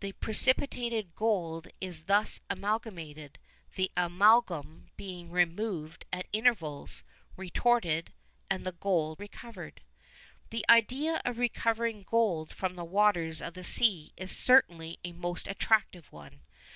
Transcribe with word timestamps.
The 0.00 0.10
precipitated 0.10 1.14
gold 1.14 1.68
is 1.80 2.06
thus 2.06 2.40
amalgamated, 2.50 3.38
the 3.76 3.92
amalgam 3.96 4.90
being 4.96 5.30
removed 5.30 6.06
at 6.12 6.26
intervals, 6.32 7.04
retorted, 7.36 8.12
and 8.50 8.66
the 8.66 8.72
gold 8.72 9.20
recovered. 9.20 9.82
The 10.48 10.64
idea 10.68 11.20
of 11.24 11.38
recovering 11.38 12.02
gold 12.02 12.52
from 12.52 12.74
the 12.74 12.84
waters 12.84 13.40
of 13.40 13.54
the 13.54 13.62
sea 13.62 14.12
is 14.16 14.36
certainly 14.36 14.98
a 15.04 15.12
most 15.12 15.46
attractive 15.46 16.10
one. 16.10 16.42